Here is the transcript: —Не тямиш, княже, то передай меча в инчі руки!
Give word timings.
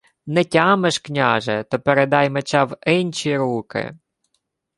—Не 0.33 0.43
тямиш, 0.51 0.97
княже, 1.05 1.57
то 1.69 1.75
передай 1.85 2.29
меча 2.29 2.63
в 2.65 2.71
инчі 2.95 3.37
руки! 3.37 3.97